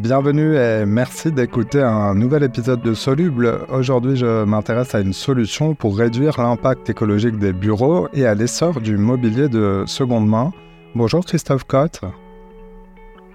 Bienvenue 0.00 0.56
et 0.56 0.86
merci 0.86 1.30
d'écouter 1.30 1.82
un 1.82 2.14
nouvel 2.14 2.42
épisode 2.42 2.80
de 2.80 2.94
Soluble. 2.94 3.66
Aujourd'hui, 3.68 4.16
je 4.16 4.44
m'intéresse 4.44 4.94
à 4.94 5.00
une 5.00 5.12
solution 5.12 5.74
pour 5.74 5.98
réduire 5.98 6.40
l'impact 6.40 6.88
écologique 6.88 7.38
des 7.38 7.52
bureaux 7.52 8.08
et 8.14 8.24
à 8.24 8.34
l'essor 8.34 8.80
du 8.80 8.96
mobilier 8.96 9.50
de 9.50 9.84
seconde 9.86 10.26
main. 10.26 10.52
Bonjour 10.94 11.22
Christophe 11.22 11.64
Cotte. 11.64 12.00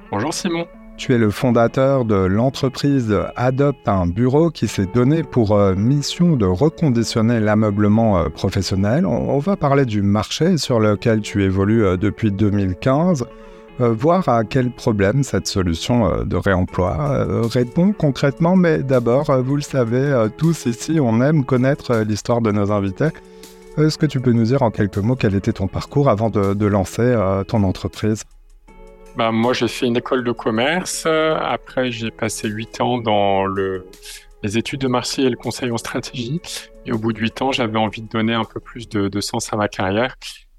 Bonjour 0.10 0.34
Simon. 0.34 0.66
Tu 0.98 1.14
es 1.14 1.20
le 1.20 1.30
fondateur 1.30 2.04
de 2.04 2.16
l'entreprise 2.16 3.16
Adopte 3.36 3.88
un 3.88 4.08
bureau 4.08 4.50
qui 4.50 4.68
s'est 4.68 4.88
donné 4.92 5.22
pour 5.22 5.52
euh, 5.52 5.76
mission 5.76 6.36
de 6.36 6.48
reconditionner 6.48 7.40
l'ameublement 7.40 8.18
euh, 8.18 8.30
professionnel. 8.30 9.06
On 9.06 9.38
va 9.38 9.56
parler 9.56 9.86
du 9.86 10.02
marché 10.02 10.58
sur 10.58 10.80
lequel 10.80 11.22
tu 11.22 11.44
évolues 11.44 11.86
euh, 11.86 11.96
depuis 11.96 12.32
2015. 12.32 13.24
Euh, 13.82 13.94
voir 13.94 14.30
à 14.30 14.46
quel 14.46 14.72
problème 14.72 15.24
cette 15.24 15.48
solution 15.48 16.06
euh, 16.06 16.24
de 16.24 16.38
réemploi 16.38 16.98
euh, 17.10 17.42
répond 17.42 17.92
concrètement. 17.92 18.56
Mais 18.56 18.78
d'abord, 18.78 19.32
vous 19.42 19.58
le 19.58 19.62
savez, 19.62 20.28
tous 20.38 20.66
ici, 20.66 21.00
on 21.02 21.22
aime 21.22 21.44
connaître 21.44 21.98
l'histoire 21.98 22.42
de 22.42 22.52
nos 22.52 22.72
invités. 22.72 23.10
Est-ce 23.78 23.98
que 23.98 24.06
tu 24.06 24.22
peux 24.22 24.32
nous 24.32 24.46
dire 24.46 24.62
en 24.62 24.72
quelques 24.72 25.00
mots 25.00 25.18
quel 25.18 25.36
était 25.36 25.52
ton 25.52 25.68
parcours 25.68 26.08
avant 26.08 26.30
de, 26.30 26.66
lancer 26.66 27.14
ton 27.50 27.64
entreprise? 27.64 28.24
Bah, 29.18 29.34
Moi, 29.34 29.52
j'ai 29.52 29.68
fait 29.68 29.86
une 29.86 29.98
école 29.98 30.24
de 30.24 30.32
commerce. 30.32 31.06
Après, 31.06 31.92
j'ai 31.92 32.12
passé 32.12 32.48
8 32.48 32.80
ans 32.80 33.00
dans 33.00 33.46
le, 33.46 33.86
les 34.44 34.58
études 34.58 34.80
de 34.80 34.88
marché 34.88 35.24
et 35.24 35.30
le 35.30 35.36
conseil 35.36 35.72
en 35.72 35.78
stratégie. 35.78 36.40
Et 36.86 36.94
au 36.94 36.98
bout 36.98 37.12
de 37.12 37.20
8 37.20 37.42
ans, 37.42 37.52
j'avais 37.52 37.78
envie 37.78 38.02
de 38.02 38.08
donner 38.08 38.34
un 38.34 38.46
peu 38.46 38.62
plus 38.62 38.88
de 38.88 39.20
sens 39.20 39.52
à 39.52 39.58
ma 39.58 39.68
carrière. 39.68 40.16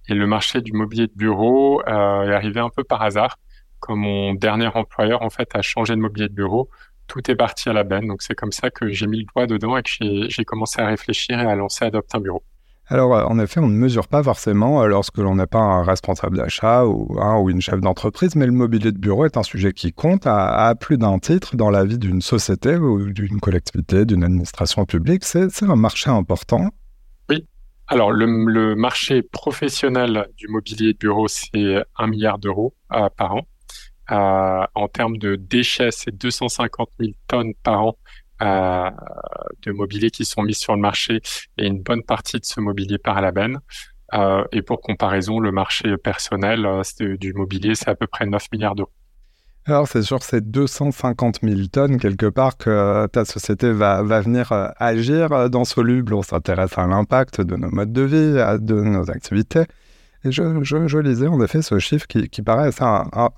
Et 0.08 0.14
le 0.14 0.26
marché 0.26 0.60
du 0.60 0.72
mobilier 0.72 1.06
de 1.06 1.14
bureau 1.14 1.82
euh, 1.86 2.22
est 2.22 2.34
arrivé 2.34 2.60
un 2.60 2.70
peu 2.70 2.84
par 2.84 3.02
hasard. 3.02 3.38
Comme 3.80 4.00
mon 4.00 4.34
dernier 4.34 4.68
employeur, 4.68 5.22
en 5.22 5.30
fait, 5.30 5.48
a 5.54 5.62
changé 5.62 5.94
de 5.94 6.00
mobilier 6.00 6.28
de 6.28 6.34
bureau, 6.34 6.70
tout 7.06 7.30
est 7.30 7.34
parti 7.34 7.68
à 7.68 7.72
la 7.72 7.84
benne. 7.84 8.06
Donc, 8.06 8.22
c'est 8.22 8.34
comme 8.34 8.52
ça 8.52 8.70
que 8.70 8.88
j'ai 8.88 9.06
mis 9.06 9.18
le 9.18 9.24
doigt 9.34 9.46
dedans 9.46 9.76
et 9.76 9.82
que 9.82 10.28
j'ai 10.28 10.44
commencé 10.44 10.80
à 10.80 10.86
réfléchir 10.86 11.40
et 11.40 11.46
à 11.46 11.54
lancer 11.54 11.84
Adopte 11.84 12.14
un 12.14 12.20
bureau. 12.20 12.42
Alors, 12.88 13.16
euh, 13.16 13.24
en 13.24 13.40
effet, 13.40 13.58
on 13.58 13.66
ne 13.66 13.76
mesure 13.76 14.06
pas 14.06 14.22
forcément 14.22 14.82
euh, 14.82 14.86
lorsque 14.86 15.18
l'on 15.18 15.34
n'est 15.34 15.48
pas 15.48 15.58
un 15.58 15.82
responsable 15.82 16.36
d'achat 16.36 16.86
ou, 16.86 17.18
ou 17.18 17.50
une 17.50 17.60
chef 17.60 17.80
d'entreprise, 17.80 18.36
mais 18.36 18.46
le 18.46 18.52
mobilier 18.52 18.92
de 18.92 18.98
bureau 18.98 19.24
est 19.24 19.36
un 19.36 19.42
sujet 19.42 19.72
qui 19.72 19.92
compte 19.92 20.26
à 20.26 20.72
plus 20.78 20.96
d'un 20.96 21.18
titre 21.18 21.56
dans 21.56 21.70
la 21.70 21.84
vie 21.84 21.98
d'une 21.98 22.22
société 22.22 22.76
ou 22.76 23.10
d'une 23.10 23.40
collectivité, 23.40 24.04
d'une 24.04 24.22
administration 24.22 24.84
publique. 24.84 25.24
C'est 25.24 25.64
un 25.64 25.76
marché 25.76 26.10
important 26.10 26.70
alors, 27.88 28.10
le, 28.10 28.74
marché 28.74 29.22
professionnel 29.22 30.28
du 30.36 30.48
mobilier 30.48 30.92
de 30.92 30.98
bureau, 30.98 31.28
c'est 31.28 31.84
un 31.96 32.06
milliard 32.08 32.38
d'euros 32.38 32.74
euh, 32.92 33.08
par 33.16 33.36
an. 33.36 33.46
Euh, 34.10 34.66
en 34.74 34.88
termes 34.88 35.18
de 35.18 35.36
déchets, 35.36 35.92
c'est 35.92 36.10
250 36.10 36.90
000 36.98 37.12
tonnes 37.28 37.54
par 37.62 37.82
an 37.82 37.98
euh, 38.42 38.90
de 39.62 39.72
mobilier 39.72 40.10
qui 40.10 40.24
sont 40.24 40.42
mis 40.42 40.54
sur 40.54 40.74
le 40.74 40.80
marché 40.80 41.20
et 41.58 41.66
une 41.66 41.82
bonne 41.82 42.02
partie 42.02 42.38
de 42.40 42.44
ce 42.44 42.60
mobilier 42.60 42.98
part 42.98 43.18
à 43.18 43.20
la 43.20 43.30
benne. 43.32 43.60
et 44.52 44.62
pour 44.62 44.80
comparaison, 44.80 45.38
le 45.38 45.52
marché 45.52 45.96
personnel 45.96 46.66
du 46.98 47.32
mobilier, 47.34 47.74
c'est 47.76 47.88
à 47.88 47.94
peu 47.94 48.06
près 48.08 48.26
9 48.26 48.46
milliards 48.52 48.74
d'euros. 48.74 48.92
Alors, 49.68 49.88
c'est 49.88 50.02
sur 50.02 50.22
ces 50.22 50.40
250 50.40 51.40
000 51.42 51.62
tonnes, 51.72 51.98
quelque 51.98 52.26
part, 52.26 52.56
que 52.56 52.70
euh, 52.70 53.08
ta 53.08 53.24
société 53.24 53.72
va, 53.72 54.00
va 54.04 54.20
venir 54.20 54.52
euh, 54.52 54.68
agir 54.76 55.32
euh, 55.32 55.48
dans 55.48 55.64
Soluble. 55.64 56.14
On 56.14 56.22
s'intéresse 56.22 56.78
à 56.78 56.86
l'impact 56.86 57.40
de 57.40 57.56
nos 57.56 57.70
modes 57.70 57.92
de 57.92 58.02
vie, 58.02 58.60
de 58.64 58.74
nos 58.74 59.10
activités. 59.10 59.64
Et 60.24 60.30
je, 60.30 60.62
je, 60.62 60.98
lisais 60.98 61.26
en 61.26 61.42
effet 61.42 61.62
ce 61.62 61.80
chiffre 61.80 62.06
qui, 62.06 62.28
qui 62.28 62.42
paraît 62.42 62.68
assez 62.68 62.84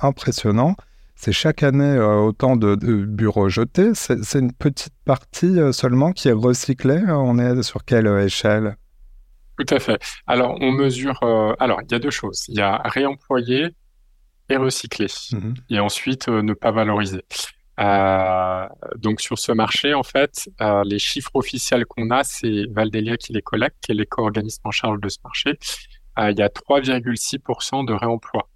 impressionnant. 0.01 0.77
C'est 1.17 1.33
chaque 1.33 1.63
année 1.63 1.99
autant 1.99 2.57
de, 2.57 2.75
bureaux 2.77 3.49
jetés. 3.49 3.93
C'est 3.95 4.39
une 4.39 4.53
petite 4.53 4.95
partie 5.07 5.59
seulement 5.73 6.13
qui 6.13 6.29
est 6.29 6.33
recyclée. 6.33 7.03
On 7.09 7.39
est 7.39 7.63
sur 7.63 7.85
quelle 7.85 8.07
échelle? 8.07 8.77
Tout 9.59 9.75
à 9.75 9.81
fait. 9.81 9.99
Alors, 10.27 10.57
on 10.61 10.73
mesure. 10.73 11.19
alors, 11.59 11.81
il 11.83 11.91
y 11.91 11.95
a 11.95 11.99
deux 11.99 12.11
choses. 12.11 12.45
Il 12.49 12.57
y 12.57 12.63
a 12.63 12.81
réemployer 12.85 13.75
et 14.49 14.57
recycler. 14.57 15.09
Mhm. 15.33 15.55
Et 15.71 15.81
ensuite, 15.81 16.29
euh, 16.29 16.43
ne 16.43 16.55
pas 16.55 16.71
valoriser. 16.71 17.23
Euh, 17.81 18.67
donc 18.97 19.21
sur 19.21 19.39
ce 19.39 19.53
marché, 19.53 19.95
en 19.95 20.03
fait, 20.03 20.49
euh, 20.61 20.83
les 20.85 20.99
chiffres 20.99 21.31
officiels 21.35 21.87
qu'on 21.87 22.11
a, 22.11 22.25
c'est 22.25 22.65
Valdelia 22.71 23.17
qui 23.17 23.33
les 23.33 23.43
collecte, 23.43 23.77
qui 23.83 23.93
est 23.93 23.95
l'éco-organisme 23.95 24.63
en 24.65 24.71
charge 24.71 25.01
de 25.01 25.09
ce 25.09 25.19
marché. 25.23 25.59
il 26.21 26.37
y 26.37 26.43
a 26.43 26.49
3,6% 26.49 27.85
de 27.85 27.93
réemploi 27.93 28.49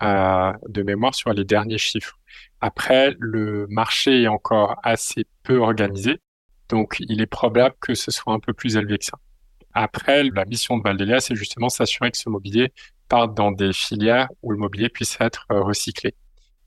de 0.00 0.82
mémoire 0.84 1.12
sur 1.16 1.32
les 1.32 1.44
derniers 1.44 1.78
chiffres. 1.78 2.16
Après, 2.60 3.16
le 3.18 3.66
marché 3.68 4.22
est 4.22 4.28
encore 4.28 4.76
assez 4.84 5.26
peu 5.42 5.58
organisé, 5.58 6.20
donc 6.68 6.98
il 7.00 7.20
est 7.20 7.26
probable 7.26 7.74
que 7.80 7.94
ce 7.94 8.12
soit 8.12 8.32
un 8.32 8.38
peu 8.38 8.52
plus 8.52 8.76
élevé 8.76 8.98
que 8.98 9.04
ça. 9.06 9.18
Après, 9.80 10.24
la 10.24 10.44
mission 10.44 10.76
de 10.76 10.82
Valdelia, 10.82 11.20
c'est 11.20 11.36
justement 11.36 11.68
s'assurer 11.68 12.10
que 12.10 12.18
ce 12.18 12.28
mobilier 12.28 12.72
partent 13.08 13.36
dans 13.36 13.52
des 13.52 13.72
filières 13.72 14.28
où 14.42 14.50
le 14.50 14.58
mobilier 14.58 14.88
puisse 14.88 15.16
être 15.20 15.46
euh, 15.52 15.62
recyclé. 15.62 16.16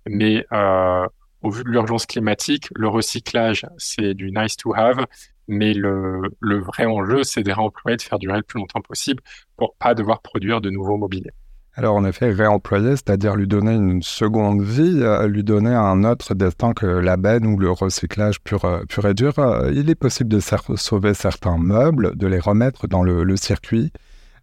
Mais 0.08 0.46
euh, 0.54 1.06
au 1.42 1.50
vu 1.50 1.66
de 1.66 1.70
l'urgence 1.70 2.06
climatique, 2.06 2.70
le 2.74 2.88
recyclage, 2.88 3.66
c'est 3.78 4.14
du 4.14 4.32
nice 4.32 4.56
to 4.56 4.74
have, 4.74 5.06
mais 5.50 5.74
le, 5.74 6.22
le 6.40 6.62
vrai 6.62 6.86
enjeu, 6.86 7.24
c'est 7.24 7.44
de 7.44 7.52
réemployer, 7.52 7.98
de 7.98 8.02
faire 8.02 8.18
durer 8.18 8.38
le 8.38 8.44
plus 8.44 8.60
longtemps 8.60 8.80
possible 8.80 9.22
pour 9.58 9.76
pas 9.76 9.94
devoir 9.94 10.22
produire 10.22 10.62
de 10.62 10.70
nouveaux 10.70 10.96
mobiliers. 10.96 11.34
Alors 11.76 11.96
en 11.96 12.04
effet, 12.04 12.32
réemployer, 12.32 12.92
c'est-à-dire 12.92 13.36
lui 13.36 13.48
donner 13.48 13.74
une 13.74 14.02
seconde 14.04 14.62
vie, 14.62 15.00
euh, 15.02 15.28
lui 15.28 15.44
donner 15.44 15.74
un 15.74 16.04
autre 16.04 16.34
destin 16.34 16.74
que 16.74 16.86
la 16.86 17.16
benne 17.16 17.46
ou 17.46 17.58
le 17.58 17.72
recyclage 17.72 18.42
pur, 18.42 18.68
pur 18.90 19.06
et 19.08 19.14
dur. 19.14 19.34
il 19.72 19.90
est 19.90 19.96
possible 19.96 20.30
de 20.30 20.40
sauver 20.40 21.14
certains 21.14 21.58
meubles, 21.58 22.16
de 22.18 22.28
les 22.28 22.40
remettre 22.40 22.88
dans 22.88 23.04
le, 23.04 23.38
circuit. 23.38 23.92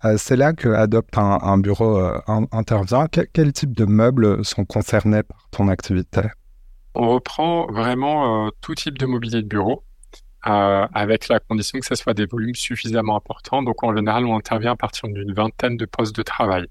Euh, 0.04 0.14
c'est 0.16 0.36
là 0.36 0.52
que 0.52 0.68
Adopte 0.68 1.18
un, 1.18 1.58
bureau 1.58 1.98
euh, 1.98 2.20
intervient. 2.52 3.06
Quel, 3.08 3.52
type 3.52 3.76
de 3.76 3.84
meubles 3.84 4.44
sont 4.44 4.64
concernés 4.64 5.22
par 5.22 5.48
ton 5.50 5.68
activité? 5.68 6.22
On 6.94 7.08
reprend 7.10 7.66
vraiment 7.66 8.46
euh, 8.46 8.50
tout 8.60 8.74
type 8.74 8.98
de 8.98 9.06
mobilier 9.06 9.42
de 9.42 9.48
bureau. 9.48 9.82
avec 10.42 11.28
la 11.28 11.40
condition 11.40 11.78
que 11.80 11.86
ce 11.86 11.94
soit 11.94 12.14
des 12.14 12.26
volumes 12.26 12.54
suffisamment 12.54 13.16
importants. 13.16 13.62
Donc 13.62 13.82
en 13.82 13.94
général, 13.94 14.24
on 14.24 14.36
intervient 14.36 14.72
à 14.72 14.76
partir 14.76 15.08
d'une 15.08 15.32
vingtaine 15.32 15.76
de 15.76 15.84
postes 15.84 16.14
de 16.14 16.22
travail. 16.22 16.66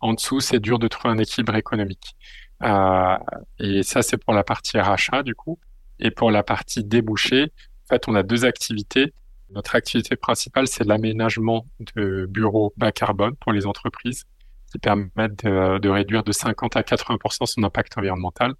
En 0.00 0.14
dessous, 0.14 0.40
c'est 0.40 0.60
dur 0.60 0.78
de 0.78 0.88
trouver 0.88 1.14
un 1.14 1.18
équilibre 1.18 1.54
économique. 1.56 2.16
et 2.62 3.82
ça, 3.82 4.02
c'est 4.02 4.16
pour 4.18 4.34
la 4.34 4.44
partie 4.44 4.78
rachat 4.78 5.22
du 5.22 5.34
coup. 5.34 5.58
Et 5.98 6.10
pour 6.10 6.30
la 6.30 6.42
partie 6.42 6.82
débouchée, 6.82 7.52
en 7.84 7.88
fait, 7.88 8.08
on 8.08 8.14
a 8.14 8.22
deux 8.22 8.44
activités. 8.44 9.12
Notre 9.50 9.74
activité 9.74 10.16
principale, 10.16 10.66
c'est 10.66 10.84
l'aménagement 10.84 11.66
de 11.96 12.26
bureaux 12.26 12.72
bas 12.76 12.92
carbone 12.92 13.34
pour 13.36 13.52
les 13.52 13.66
entreprises 13.66 14.24
qui 14.70 14.78
permettent 14.78 15.44
de, 15.44 15.88
réduire 15.88 16.22
de 16.22 16.32
50 16.32 16.76
à 16.76 16.82
80% 16.82 17.46
son 17.46 17.62
impact 17.62 17.98
environnemental. 17.98 18.54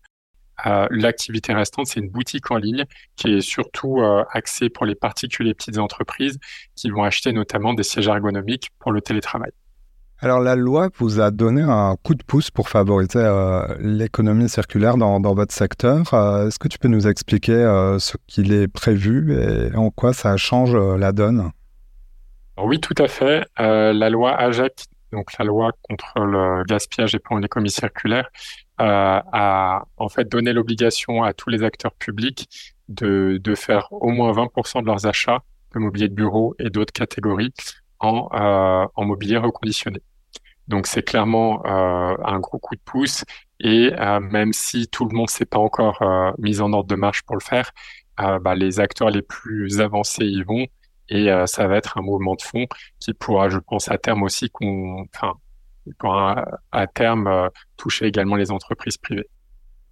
Euh, 0.66 0.86
l'activité 0.90 1.54
restante, 1.54 1.86
c'est 1.86 2.00
une 2.00 2.10
boutique 2.10 2.50
en 2.50 2.56
ligne 2.56 2.84
qui 3.16 3.28
est 3.28 3.40
surtout 3.40 4.00
euh, 4.00 4.24
axée 4.30 4.68
pour 4.68 4.84
les 4.84 4.94
particuliers 4.94 5.54
petites 5.54 5.78
entreprises 5.78 6.38
qui 6.74 6.90
vont 6.90 7.02
acheter 7.02 7.32
notamment 7.32 7.72
des 7.72 7.82
sièges 7.82 8.08
ergonomiques 8.08 8.68
pour 8.78 8.92
le 8.92 9.00
télétravail. 9.00 9.52
Alors 10.22 10.40
la 10.40 10.54
loi 10.54 10.90
vous 10.98 11.18
a 11.18 11.30
donné 11.30 11.62
un 11.62 11.96
coup 12.02 12.14
de 12.14 12.22
pouce 12.22 12.50
pour 12.50 12.68
favoriser 12.68 13.20
euh, 13.20 13.66
l'économie 13.80 14.50
circulaire 14.50 14.98
dans, 14.98 15.18
votre 15.34 15.54
secteur. 15.54 16.12
Euh, 16.12 16.48
est-ce 16.48 16.58
que 16.58 16.68
tu 16.68 16.78
peux 16.78 16.88
nous 16.88 17.08
expliquer 17.08 17.54
euh, 17.54 17.98
ce 17.98 18.18
qu'il 18.26 18.52
est 18.52 18.68
prévu 18.68 19.34
et 19.34 19.74
en 19.74 19.90
quoi 19.90 20.12
ça 20.12 20.36
change 20.36 20.76
la 20.76 21.12
donne? 21.12 21.50
Oui, 22.58 22.78
tout 22.80 22.94
à 22.98 23.08
fait. 23.08 23.46
la 23.56 24.10
loi 24.10 24.36
AGEC, 24.36 24.84
donc 25.10 25.38
la 25.38 25.46
loi 25.46 25.72
contre 25.88 26.12
le 26.18 26.64
gaspillage 26.64 27.14
et 27.14 27.18
pour 27.18 27.38
une 27.38 27.44
économie 27.44 27.70
circulaire, 27.70 28.28
a 28.76 29.84
en 29.96 30.08
fait 30.10 30.28
donné 30.28 30.52
l'obligation 30.52 31.22
à 31.22 31.32
tous 31.32 31.48
les 31.48 31.62
acteurs 31.62 31.92
publics 31.92 32.74
de, 32.90 33.40
de 33.42 33.54
faire 33.54 33.88
au 33.90 34.10
moins 34.10 34.32
20% 34.32 34.82
de 34.82 34.86
leurs 34.86 35.06
achats 35.06 35.38
de 35.74 35.78
mobilier 35.78 36.08
de 36.08 36.14
bureau 36.14 36.54
et 36.58 36.68
d'autres 36.68 36.92
catégories 36.92 37.52
en, 38.00 38.88
en 38.94 39.04
mobilier 39.04 39.36
reconditionné. 39.36 40.00
Donc 40.70 40.86
c'est 40.86 41.02
clairement 41.02 41.66
euh, 41.66 42.16
un 42.24 42.38
gros 42.38 42.60
coup 42.60 42.76
de 42.76 42.80
pouce 42.84 43.24
et 43.58 43.92
euh, 43.98 44.20
même 44.20 44.52
si 44.52 44.86
tout 44.86 45.04
le 45.04 45.16
monde 45.16 45.28
s'est 45.28 45.44
pas 45.44 45.58
encore 45.58 46.00
euh, 46.00 46.30
mis 46.38 46.60
en 46.60 46.72
ordre 46.72 46.88
de 46.88 46.94
marche 46.94 47.22
pour 47.22 47.36
le 47.36 47.42
faire, 47.42 47.72
bah, 48.16 48.54
les 48.54 48.80
acteurs 48.80 49.08
les 49.08 49.22
plus 49.22 49.80
avancés 49.80 50.26
y 50.26 50.42
vont 50.42 50.66
et 51.08 51.28
ça 51.46 51.66
va 51.66 51.76
être 51.78 51.96
un 51.96 52.02
mouvement 52.02 52.34
de 52.34 52.42
fond 52.42 52.66
qui 52.98 53.14
pourra, 53.14 53.48
je 53.48 53.56
pense, 53.56 53.90
à 53.90 53.96
terme 53.96 54.22
aussi 54.22 54.50
qu'on, 54.50 55.06
enfin, 55.14 55.32
pourra 55.98 56.44
à 56.70 56.86
terme 56.86 57.48
toucher 57.78 58.04
également 58.06 58.36
les 58.36 58.50
entreprises 58.50 58.98
privées. 58.98 59.26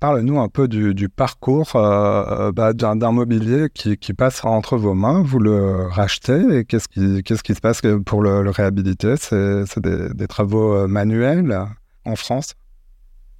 Parle-nous 0.00 0.38
un 0.38 0.48
peu 0.48 0.68
du, 0.68 1.08
parcours 1.08 1.74
euh, 1.74 2.52
bah, 2.52 2.72
d'un 2.72 3.10
mobilier 3.10 3.68
qui, 3.72 3.96
passe 4.14 4.44
entre 4.44 4.76
vos 4.76 4.94
mains. 4.94 5.22
Vous 5.22 5.40
le 5.40 5.86
rachetez 5.86 6.58
et 6.58 6.64
qu'est-ce 6.64 6.88
qui, 6.88 7.54
se 7.54 7.60
passe 7.60 7.82
pour 8.06 8.22
le, 8.22 8.48
réhabiliter? 8.50 9.16
C'est 9.16 9.80
des, 9.80 10.26
travaux 10.28 10.72
euh, 10.74 10.86
manuels 10.86 11.66
en 12.04 12.14
France? 12.14 12.54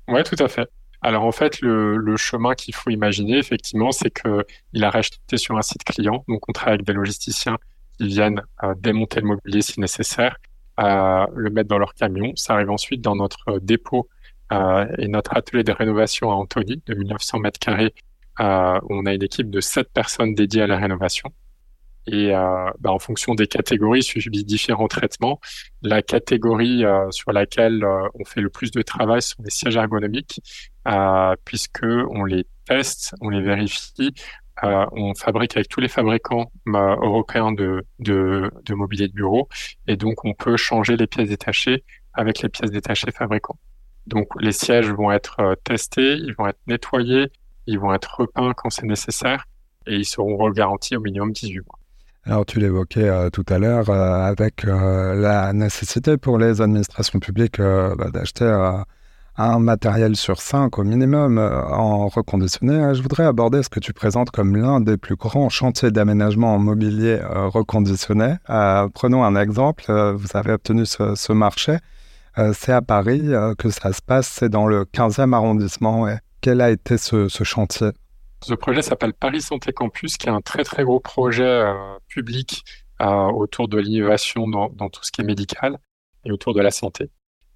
Oui, 0.08 0.22
tout 0.25 0.43
à 0.43 0.49
fait. 0.49 0.69
Alors 1.00 1.25
en 1.25 1.32
fait, 1.32 1.60
le, 1.60 2.16
chemin 2.16 2.55
qu'il 2.55 2.75
faut 2.75 2.90
imaginer, 2.90 3.38
effectivement, 3.38 3.93
c'est 3.93 4.10
qu'il 4.10 4.84
a 4.84 4.90
racheté 4.90 5.37
sur 5.37 5.56
un 5.56 5.62
site 5.62 5.84
client. 5.84 6.25
Donc 6.28 6.49
on 6.49 6.52
travaille 6.52 6.75
avec 6.75 6.87
des 6.87 6.93
logisticiens 6.93 7.56
qui 7.99 8.08
viennent 8.08 8.43
euh, 8.64 8.75
démonter 8.76 9.20
le 9.20 9.26
mobilier 9.28 9.62
si 9.62 9.78
nécessaire, 9.81 10.37
euh, 10.81 11.26
le 11.34 11.50
mettre 11.50 11.69
dans 11.69 11.78
leur 11.78 11.94
camion. 11.94 12.32
Ça 12.34 12.55
arrive 12.55 12.70
ensuite 12.70 13.00
dans 13.00 13.14
notre 13.14 13.60
dépôt 13.60 14.08
euh, 14.08 14.18
et 14.50 15.08
notre 15.08 15.36
atelier 15.36 15.62
de 15.62 15.72
rénovation 15.72 16.30
à 16.30 16.34
Antony 16.34 16.82
de 16.86 16.94
1900 16.94 17.38
mètres 17.40 17.58
carrés. 17.58 17.94
Euh, 18.40 18.78
où 18.84 18.94
on 18.94 19.06
a 19.06 19.14
une 19.14 19.22
équipe 19.24 19.50
de 19.50 19.60
7 19.60 19.92
personnes 19.92 20.32
dédiées 20.34 20.62
à 20.62 20.68
la 20.68 20.76
rénovation. 20.76 21.28
Et 22.06 22.32
euh, 22.32 22.70
bah, 22.78 22.92
en 22.92 23.00
fonction 23.00 23.34
des 23.34 23.48
catégories, 23.48 24.02
subit 24.02 24.44
différents 24.44 24.86
traitements. 24.86 25.40
La 25.82 26.02
catégorie 26.02 26.84
euh, 26.84 27.10
sur 27.10 27.32
laquelle 27.32 27.82
euh, 27.82 28.08
on 28.14 28.24
fait 28.24 28.40
le 28.40 28.48
plus 28.48 28.70
de 28.70 28.80
travail 28.82 29.22
sont 29.22 29.42
les 29.42 29.50
sièges 29.50 29.76
ergonomiques, 29.76 30.40
euh, 30.86 31.34
puisque 31.44 31.82
on 31.82 32.24
les 32.24 32.46
teste, 32.64 33.14
on 33.20 33.28
les 33.28 33.42
vérifie, 33.42 34.14
euh, 34.62 34.86
on 34.92 35.14
fabrique 35.14 35.56
avec 35.56 35.68
tous 35.68 35.80
les 35.80 35.88
fabricants 35.88 36.52
européens 36.66 37.50
de, 37.50 37.84
de, 37.98 38.50
de, 38.64 38.74
mobilier 38.74 39.08
de 39.08 39.12
bureau, 39.12 39.48
et 39.88 39.96
donc 39.96 40.24
on 40.24 40.34
peut 40.34 40.56
changer 40.56 40.96
les 40.96 41.06
pièces 41.06 41.28
détachées 41.28 41.84
avec 42.12 42.40
les 42.42 42.48
pièces 42.48 42.70
détachées 42.70 43.10
fabricants. 43.10 43.58
Donc 44.08 44.28
les 44.40 44.52
sièges 44.52 44.90
vont 44.90 45.12
être 45.12 45.56
testés, 45.64 46.14
ils 46.14 46.34
vont 46.37 46.46
être 46.49 46.60
nettoyés, 46.66 47.31
ils 47.66 47.78
vont 47.78 47.93
être 47.93 48.20
repeints 48.20 48.52
quand 48.56 48.70
c'est 48.70 48.87
nécessaire, 48.87 49.44
et 49.87 49.96
ils 49.96 50.06
seront 50.06 50.50
garantis 50.50 50.96
au 50.96 51.00
minimum 51.00 51.32
18 51.32 51.60
mois. 51.60 51.78
Alors 52.25 52.44
tu 52.44 52.58
l'évoquais 52.58 53.08
euh, 53.08 53.31
tout 53.31 53.44
à 53.49 53.58
l'heure 53.58 53.88
euh, 53.88 54.22
avec 54.22 54.64
euh, 54.64 55.14
la 55.14 55.52
nécessité 55.55 56.19
pour 56.19 56.38
les 56.38 56.60
administrations 56.60 57.20
publiques 57.20 57.58
bah, 57.58 58.10
d'acheter 58.12 58.44
un 59.37 59.58
matériel 59.60 60.16
sur 60.16 60.40
cinq 60.40 60.78
au 60.78 60.84
minimum 60.84 61.38
en 61.38 62.08
reconditionné. 62.08 62.94
Je 62.94 63.02
voudrais 63.02 63.25
aborder 63.25 63.62
ce 63.62 63.69
que 63.69 63.81
tu 63.81 63.93
présentes 63.93 64.31
comme 64.31 64.56
l'un 64.56 64.81
des 64.81 64.96
plus 64.96 65.16
grands 65.16 65.49
chantiers 65.49 65.90
d'aménagement 65.90 66.55
en 66.55 66.58
mobilier 66.58 67.20
reconditionné. 67.22 68.34
prenons 68.46 69.22
un 69.22 69.37
exemple, 69.37 69.84
vous 69.88 70.28
avez 70.34 70.52
obtenu 70.52 70.84
ce, 70.87 71.32
marché. 71.32 71.76
C'est 72.52 72.73
à 72.73 72.82
Paris 72.82 73.31
que 73.58 73.70
ça 73.70 73.93
se 73.93 74.00
passe, 74.00 74.29
c'est 74.29 74.49
dans 74.49 74.67
le 74.67 74.85
15e 74.85 75.35
arrondissement. 75.35 76.06
quel 76.40 76.61
a 76.61 76.70
été 76.70 76.96
ce 76.99 77.29
chantier? 77.29 77.90
Ce 78.44 78.55
projet 78.55 78.82
s'appelle 78.82 79.14
Paris 79.14 79.43
Santé 79.43 79.73
Campus, 79.73 80.17
qui 80.17 80.29
est 80.29 80.31
un 80.31 80.40
très 80.40 80.62
très 80.62 80.85
gros 80.85 81.00
projet 81.00 81.43
euh, 81.43 81.75
public 82.06 82.62
euh, 83.00 83.06
autour 83.06 83.69
de 83.69 83.79
l'innovation 83.79 84.46
dans, 84.49 84.69
tout 84.88 85.02
ce 85.02 85.11
qui 85.11 85.23
est 85.23 85.25
médical 85.25 85.79
et 86.25 86.31
autour 86.31 86.55
de 86.55 86.61
la 86.61 86.70
santé. 86.70 87.11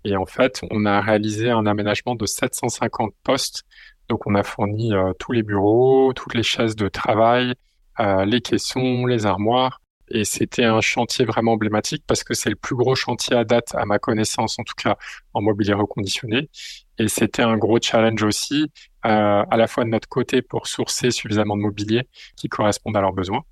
Et 0.05 0.17
en 0.17 0.27
fait, 0.27 0.61
on 0.71 0.85
a 0.85 1.01
réalisé 1.01 1.51
un 1.51 1.67
aménagement 1.67 2.17
de 2.17 2.27
750 2.27 3.15
postes. 3.23 3.63
Donc, 4.09 4.27
on 4.27 4.35
a 4.35 4.43
fourni 4.43 4.93
euh, 4.93 5.13
tous 5.19 5.31
les 5.31 5.45
bureaux, 5.45 6.13
toutes 6.15 6.35
les 6.35 6.43
chaises 6.43 6.75
de 6.75 6.89
travail, 6.89 7.55
les 7.99 8.41
caissons, 8.41 9.07
les 9.07 9.27
armoires. 9.27 9.81
Et 10.15 10.25
c'était 10.25 10.65
un 10.65 10.83
chantier 10.83 11.25
vraiment 11.25 11.53
emblématique 11.53 12.05
parce 12.07 12.23
que 12.23 12.35
c'est 12.35 12.51
le 12.51 12.57
plus 12.57 12.77
gros 12.77 12.95
chantier 12.95 13.35
à 13.35 13.45
date, 13.45 13.75
à 13.75 13.87
ma 13.87 13.99
connaissance, 13.99 14.59
en 14.59 14.63
tout 14.63 14.75
cas, 14.77 14.99
en 15.33 15.41
mobilier 15.41 15.73
reconditionné. 15.73 16.51
Et 16.99 17.09
c'était 17.09 17.43
un 17.43 17.57
gros 17.57 17.79
challenge 17.81 18.23
aussi, 18.23 18.71
euh, 19.07 19.45
à 19.51 19.57
la 19.57 19.67
fois 19.67 19.85
de 19.85 19.89
notre 19.89 20.09
côté 20.09 20.43
pour 20.43 20.67
sourcer 20.67 21.11
suffisamment 21.11 21.57
de 21.57 21.63
mobilier 21.63 22.03
qui 22.37 22.49
correspondent 22.49 22.97
à 22.99 23.01
leurs 23.01 23.15
besoins. 23.15 23.43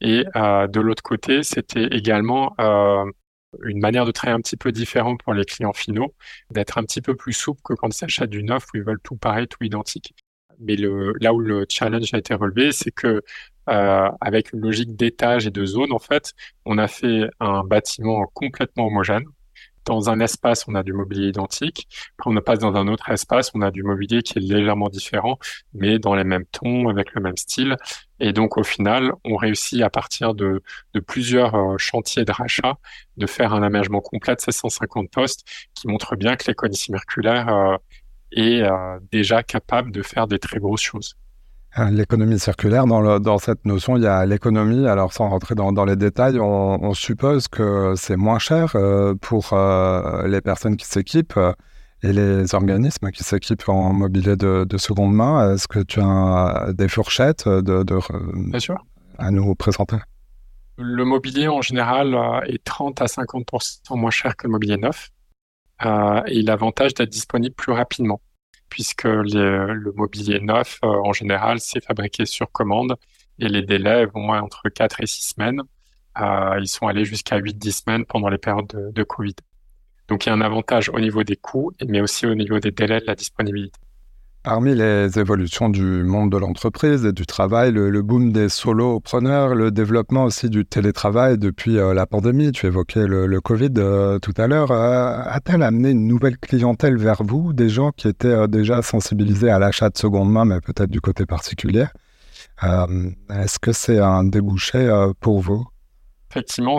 Et 0.00 0.24
euh, 0.34 0.66
de 0.66 0.80
l'autre 0.80 1.04
côté, 1.04 1.44
c'était 1.44 1.86
également 1.92 2.54
euh, 2.60 3.04
une 3.64 3.78
manière 3.78 4.04
de 4.04 4.10
travailler 4.10 4.36
un 4.36 4.40
petit 4.40 4.56
peu 4.56 4.72
différente 4.72 5.22
pour 5.22 5.32
les 5.32 5.44
clients 5.44 5.72
finaux, 5.72 6.14
d'être 6.50 6.76
un 6.78 6.82
petit 6.82 7.02
peu 7.02 7.14
plus 7.14 7.34
souple 7.34 7.60
que 7.64 7.74
quand 7.74 7.88
ils 7.88 7.96
s'achètent 7.96 8.30
du 8.30 8.42
neuf 8.42 8.64
où 8.74 8.78
ils 8.78 8.82
veulent 8.82 9.00
tout 9.04 9.16
pareil, 9.16 9.46
tout 9.46 9.62
identique. 9.62 10.14
Mais 10.58 10.76
le, 10.76 11.14
là 11.20 11.32
où 11.32 11.38
le 11.38 11.66
challenge 11.68 12.12
a 12.12 12.18
été 12.18 12.34
relevé, 12.34 12.72
c'est 12.72 12.90
que 12.90 13.22
euh, 13.68 14.08
avec 14.20 14.52
une 14.52 14.60
logique 14.60 14.96
d'étage 14.96 15.46
et 15.46 15.50
de 15.50 15.64
zone, 15.64 15.92
en 15.92 15.98
fait, 15.98 16.32
on 16.64 16.78
a 16.78 16.88
fait 16.88 17.28
un 17.40 17.62
bâtiment 17.64 18.26
complètement 18.34 18.86
homogène 18.86 19.24
dans 19.84 20.10
un 20.10 20.20
espace, 20.20 20.66
on 20.68 20.74
a 20.74 20.82
du 20.82 20.92
mobilier 20.92 21.28
identique. 21.28 21.88
Quand 22.16 22.36
on 22.36 22.40
passe 22.40 22.58
dans 22.58 22.74
un 22.74 22.86
autre 22.88 23.10
espace, 23.10 23.50
on 23.54 23.62
a 23.62 23.70
du 23.70 23.82
mobilier 23.82 24.22
qui 24.22 24.38
est 24.38 24.42
légèrement 24.42 24.88
différent, 24.88 25.38
mais 25.74 25.98
dans 25.98 26.14
les 26.14 26.24
mêmes 26.24 26.44
tons, 26.46 26.88
avec 26.88 27.14
le 27.14 27.20
même 27.20 27.36
style. 27.36 27.76
Et 28.20 28.32
donc, 28.32 28.58
au 28.58 28.62
final, 28.62 29.12
on 29.24 29.36
réussit 29.36 29.82
à 29.82 29.90
partir 29.90 30.34
de, 30.34 30.62
plusieurs 31.06 31.54
euh, 31.54 31.76
chantiers 31.78 32.24
de 32.24 32.32
rachat 32.32 32.76
de 33.16 33.26
faire 33.26 33.54
un 33.54 33.62
aménagement 33.62 34.00
complet 34.00 34.36
de 34.36 34.40
750 34.40 35.10
postes 35.10 35.44
qui 35.74 35.88
montre 35.88 36.16
bien 36.16 36.36
que 36.36 36.44
l'économie 36.46 36.76
circulaire 36.76 37.48
euh, 37.48 37.76
est 38.32 38.62
euh, 38.62 38.98
déjà 39.10 39.42
capable 39.42 39.90
de 39.92 40.02
faire 40.02 40.26
des 40.26 40.38
très 40.38 40.58
grosses 40.58 40.82
choses. 40.82 41.16
Euh, 41.78 41.88
l'économie 41.90 42.38
circulaire, 42.40 42.86
dans, 42.86 43.20
dans, 43.20 43.38
cette 43.38 43.64
notion, 43.64 43.96
il 43.96 44.02
y 44.02 44.06
a 44.06 44.26
l'économie. 44.26 44.88
Alors, 44.88 45.12
sans 45.12 45.28
rentrer 45.28 45.54
dans, 45.54 45.72
dans 45.72 45.84
les 45.84 45.94
détails, 45.94 46.40
on, 46.40 46.82
on, 46.82 46.94
suppose 46.94 47.46
que 47.46 47.94
c'est 47.96 48.16
moins 48.16 48.40
cher 48.40 48.72
euh, 48.74 49.14
pour 49.20 49.52
euh, 49.52 50.26
les 50.26 50.40
personnes 50.40 50.76
qui 50.76 50.86
s'équipent 50.86 51.38
et 52.02 52.12
les 52.12 52.54
organismes 52.56 53.10
qui 53.12 53.22
s'équipent 53.22 53.68
en 53.68 53.92
mobilier 53.92 54.34
de, 54.34 54.64
de 54.68 54.78
seconde 54.78 55.14
main. 55.14 55.54
Est-ce 55.54 55.68
que 55.68 55.78
tu 55.78 56.00
as 56.00 56.72
des 56.72 56.88
fourchettes 56.88 57.46
de, 57.46 57.84
de 57.84 57.98
à 59.18 59.30
nous 59.30 59.54
présenter? 59.54 59.98
Le 60.76 61.04
mobilier, 61.04 61.46
en 61.46 61.62
général, 61.62 62.16
est 62.46 62.64
30 62.64 63.00
à 63.00 63.04
50% 63.04 63.96
moins 63.96 64.10
cher 64.10 64.34
que 64.34 64.48
le 64.48 64.52
mobilier 64.52 64.78
neuf. 64.78 65.10
et 65.84 66.42
l'avantage 66.42 66.94
d'être 66.94 67.10
disponible 67.10 67.54
plus 67.54 67.72
rapidement 67.72 68.20
puisque 68.70 69.04
le 69.04 69.92
mobilier 69.94 70.40
neuf, 70.40 70.78
euh, 70.84 70.88
en 70.88 71.12
général, 71.12 71.60
c'est 71.60 71.84
fabriqué 71.84 72.24
sur 72.24 72.50
commande 72.50 72.96
et 73.38 73.48
les 73.48 73.62
délais 73.62 74.06
vont 74.06 74.30
entre 74.30 74.68
4 74.68 75.02
et 75.02 75.06
6 75.06 75.34
semaines. 75.34 75.62
Euh, 76.20 76.58
ils 76.60 76.68
sont 76.68 76.86
allés 76.86 77.04
jusqu'à 77.04 77.38
8-10 77.38 77.82
semaines 77.82 78.04
pendant 78.06 78.28
les 78.28 78.38
périodes 78.38 78.68
de, 78.68 78.90
de 78.90 79.02
Covid. 79.02 79.34
Donc 80.08 80.26
il 80.26 80.30
y 80.30 80.32
a 80.32 80.34
un 80.34 80.40
avantage 80.40 80.88
au 80.88 80.98
niveau 80.98 81.22
des 81.22 81.36
coûts, 81.36 81.72
mais 81.86 82.00
aussi 82.00 82.26
au 82.26 82.34
niveau 82.34 82.58
des 82.58 82.70
délais 82.70 83.00
de 83.00 83.06
la 83.06 83.14
disponibilité. 83.14 83.78
Parmi 84.42 84.74
les 84.74 85.18
évolutions 85.18 85.68
du 85.68 86.02
monde 86.02 86.32
de 86.32 86.38
l'entreprise 86.38 87.04
et 87.04 87.12
du 87.12 87.26
travail, 87.26 87.72
le, 87.72 88.00
boom 88.00 88.32
des 88.32 88.48
solopreneurs, 88.48 89.54
le 89.54 89.70
développement 89.70 90.24
aussi 90.24 90.48
du 90.48 90.64
télétravail 90.64 91.36
depuis 91.36 91.76
euh, 91.76 91.92
la 91.92 92.06
pandémie, 92.06 92.50
tu 92.50 92.64
évoquais 92.64 93.06
le, 93.06 93.40
Covid 93.42 93.74
euh, 93.76 94.18
tout 94.18 94.32
à 94.38 94.46
l'heure, 94.46 94.70
euh, 94.70 95.20
a-t-elle 95.26 95.62
amené 95.62 95.90
une 95.90 96.06
nouvelle 96.06 96.38
clientèle 96.38 96.96
vers 96.96 97.22
vous, 97.22 97.52
des 97.52 97.68
gens 97.68 97.90
qui 97.92 98.08
étaient 98.08 98.48
déjà 98.48 98.80
sensibilisés 98.80 99.50
à 99.50 99.58
l'achat 99.58 99.90
de 99.90 99.98
seconde 99.98 100.32
main, 100.32 100.46
mais 100.46 100.62
peut-être 100.62 100.90
du 100.90 101.02
côté 101.02 101.26
particulier? 101.26 101.84
Est-ce 102.62 103.58
que 103.58 103.72
c'est 103.72 103.98
un 103.98 104.24
débouché 104.24 104.90
pour 105.20 105.40
vous? 105.40 105.66
Effectivement, 106.30 106.76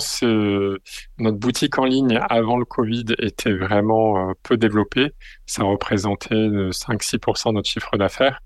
notre 1.17 1.38
boutique 1.38 1.77
en 1.77 1.84
ligne 1.84 2.17
avant 2.29 2.55
le 2.55 2.63
Covid 2.63 3.03
était 3.20 3.51
vraiment 3.51 4.29
euh, 4.29 4.34
peu 4.43 4.55
développée. 4.55 5.12
Ça 5.46 5.63
représentait 5.63 6.36
5-6% 6.36 7.50
de 7.50 7.55
notre 7.55 7.70
chiffre 7.70 7.98
d'affaires. 7.98 8.39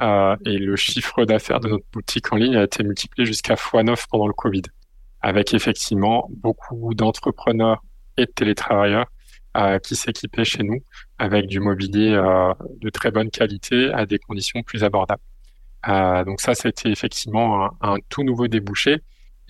Euh, 0.00 0.36
et 0.46 0.58
le 0.58 0.76
chiffre 0.76 1.24
d'affaires 1.24 1.58
de 1.58 1.68
notre 1.68 1.84
boutique 1.92 2.32
en 2.32 2.36
ligne 2.36 2.56
a 2.56 2.62
été 2.62 2.84
multiplié 2.84 3.26
jusqu'à 3.26 3.54
x9 3.54 4.06
pendant 4.08 4.28
le 4.28 4.32
Covid, 4.32 4.62
avec 5.20 5.52
effectivement 5.52 6.28
beaucoup 6.30 6.94
d'entrepreneurs 6.94 7.82
et 8.16 8.26
de 8.26 8.30
télétravailleurs 8.30 9.06
euh, 9.56 9.80
qui 9.80 9.96
s'équipaient 9.96 10.44
chez 10.44 10.62
nous 10.62 10.78
avec 11.18 11.46
du 11.46 11.58
mobilier 11.58 12.12
de 12.80 12.90
très 12.90 13.10
bonne 13.10 13.30
qualité 13.30 13.92
à 13.92 14.06
des 14.06 14.18
conditions 14.18 14.62
plus 14.62 14.84
abordables. 14.84 15.22
donc 16.24 16.40
ça, 16.40 16.54
c'était 16.54 16.90
effectivement 16.90 17.70
un 17.80 17.96
tout 18.08 18.22
nouveau 18.22 18.46
débouché 18.46 19.02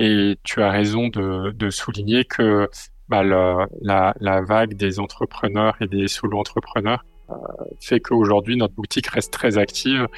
et 0.02 0.36
tu 0.42 0.60
as 0.60 0.70
raison 0.70 1.08
de, 1.08 1.70
souligner 1.70 2.24
que 2.24 2.68
bah, 3.08 3.22
la, 3.22 4.40
vague 4.42 4.74
des 4.74 4.98
entrepreneurs 4.98 5.76
et 5.80 5.86
des 5.86 6.08
solo-entrepreneurs 6.08 7.04
euh, 7.30 7.34
fait 7.80 8.00
qu'aujourd'hui, 8.00 8.56
notre 8.56 8.74
boutique 8.74 9.06
reste 9.06 9.32
très 9.32 9.58
active 9.58 10.08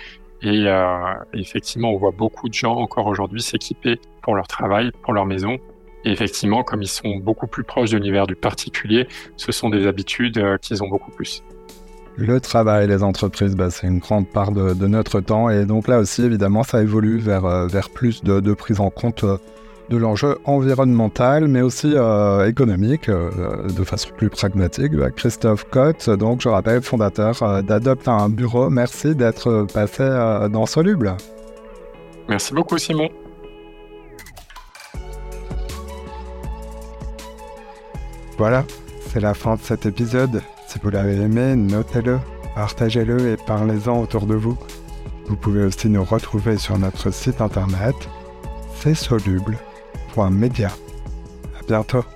et 0.40 0.64
euh, 0.66 1.14
effectivement, 1.34 1.90
on 1.92 1.98
voit 1.98 2.14
beaucoup 2.16 2.48
de 2.48 2.54
gens 2.54 2.76
encore 2.76 3.06
aujourd'hui 3.06 3.42
s'équiper 3.42 4.00
pour 4.22 4.34
leur 4.34 4.48
travail, 4.48 4.90
pour 5.02 5.12
leur 5.12 5.26
maison. 5.26 5.58
Et 6.06 6.12
effectivement, 6.12 6.62
comme 6.62 6.80
ils 6.80 6.88
sont 6.88 7.16
beaucoup 7.16 7.46
plus 7.46 7.64
proches 7.64 7.90
de 7.90 7.98
l'univers 7.98 8.26
du 8.26 8.36
particulier, 8.36 9.06
ce 9.36 9.52
sont 9.52 9.68
des 9.68 9.86
habitudes 9.86 10.38
euh, 10.38 10.56
qu'ils 10.56 10.82
ont 10.82 10.88
beaucoup 10.88 11.10
plus. 11.10 11.42
Le 12.16 12.40
travail, 12.40 12.88
les 12.88 13.02
entreprises, 13.02 13.54
bah, 13.54 13.68
c'est 13.68 13.86
une 13.86 13.98
grande 13.98 14.28
part 14.28 14.52
de, 14.52 14.86
notre 14.86 15.20
temps. 15.20 15.50
Et 15.50 15.66
donc 15.66 15.88
là 15.88 15.98
aussi, 15.98 16.22
évidemment, 16.22 16.62
ça 16.62 16.80
évolue 16.80 17.18
vers, 17.18 17.44
euh, 17.44 17.68
plus 17.92 18.22
de, 18.24 18.54
prise 18.54 18.80
en 18.80 18.88
compte 18.88 19.26
de 19.88 19.96
l'enjeu 19.96 20.38
environnemental, 20.44 21.48
mais 21.48 21.60
aussi 21.60 21.92
euh, 21.94 22.46
économique, 22.48 23.08
euh, 23.08 23.68
de 23.68 23.84
façon 23.84 24.10
plus 24.16 24.30
pragmatique. 24.30 24.92
Bah, 24.92 25.10
Christophe 25.10 25.64
Cotte, 25.70 26.10
donc 26.10 26.40
je 26.40 26.48
rappelle, 26.48 26.82
fondateur 26.82 27.42
euh, 27.42 27.62
d'Adopte 27.62 28.08
un 28.08 28.28
bureau. 28.28 28.70
Merci 28.70 29.14
d'être 29.14 29.66
passé 29.72 30.04
dans 30.50 30.66
Soluble. 30.66 31.16
Merci 32.28 32.54
beaucoup, 32.54 32.78
Simon. 32.78 33.08
Voilà, 38.38 38.64
c'est 39.12 39.20
la 39.20 39.34
fin 39.34 39.54
de 39.54 39.60
cet 39.60 39.86
épisode. 39.86 40.42
Si 40.66 40.78
vous 40.82 40.90
l'avez 40.90 41.14
aimé, 41.16 41.54
notez-le. 41.54 42.18
partagez-le 42.56 43.28
et 43.28 43.36
parlez-en 43.46 44.00
autour 44.00 44.26
de 44.26 44.34
vous. 44.34 44.56
Vous 45.26 45.36
pouvez 45.36 45.64
aussi 45.64 45.88
nous 45.88 46.04
retrouver 46.04 46.56
sur 46.58 46.76
notre 46.78 47.12
site 47.12 47.40
internet 47.40 47.94
csoluble.media. 50.14 50.68
À 50.68 51.62
bientôt. 51.66 52.13